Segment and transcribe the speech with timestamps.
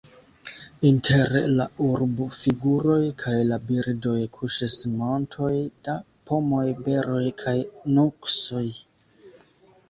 [0.89, 5.51] Inter la urbfiguroj kaj la birdoj kuŝis montoj
[5.89, 5.99] da
[6.31, 7.55] pomoj, beroj kaj
[8.01, 8.65] nuksoj.